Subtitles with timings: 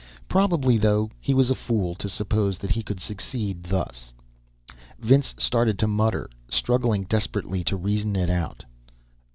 [0.27, 4.15] Probably, though, he was a fool, to suppose that he could succeed, thus.
[4.97, 8.63] Vince started to mutter, struggling desperately to reason it out.